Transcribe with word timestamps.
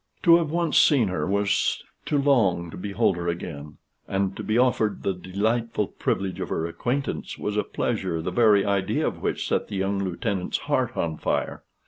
To 0.23 0.37
have 0.37 0.49
once 0.49 0.79
seen 0.81 1.09
her 1.09 1.27
was 1.27 1.83
to 2.07 2.17
long 2.17 2.71
to 2.71 2.77
behold 2.77 3.17
her 3.17 3.27
again; 3.27 3.77
and 4.07 4.35
to 4.35 4.41
be 4.41 4.57
offered 4.57 5.03
the 5.03 5.13
delightful 5.13 5.89
privilege 5.89 6.39
of 6.39 6.49
her 6.49 6.65
acquaintance, 6.65 7.37
was 7.37 7.55
a 7.55 7.63
pleasure 7.63 8.19
the 8.19 8.31
very 8.31 8.65
idea 8.65 9.05
of 9.05 9.21
which 9.21 9.47
set 9.47 9.67
the 9.67 9.75
young 9.75 9.99
lieutenant's 9.99 10.57
heart 10.65 10.97
on 10.97 11.17
fire. 11.17 11.61